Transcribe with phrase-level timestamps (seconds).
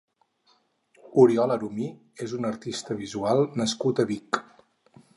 [1.25, 1.87] Oriol Arumí
[2.29, 4.43] és un artista visual nascut a Vic.